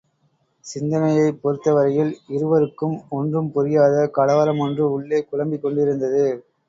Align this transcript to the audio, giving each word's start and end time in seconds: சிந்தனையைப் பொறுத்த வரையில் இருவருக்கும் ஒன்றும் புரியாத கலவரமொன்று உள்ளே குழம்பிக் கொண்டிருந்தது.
சிந்தனையைப் 0.65 1.41
பொறுத்த 1.41 1.73
வரையில் 1.73 2.17
இருவருக்கும் 2.27 2.95
ஒன்றும் 3.09 3.51
புரியாத 3.51 4.09
கலவரமொன்று 4.17 4.85
உள்ளே 4.89 5.21
குழம்பிக் 5.23 5.63
கொண்டிருந்தது. 5.63 6.25